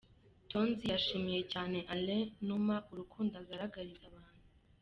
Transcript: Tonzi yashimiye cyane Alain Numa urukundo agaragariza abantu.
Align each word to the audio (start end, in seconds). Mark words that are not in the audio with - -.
Tonzi 0.51 0.85
yashimiye 0.93 1.41
cyane 1.53 1.77
Alain 1.93 2.29
Numa 2.47 2.75
urukundo 2.91 3.33
agaragariza 3.41 4.03
abantu. 4.11 4.41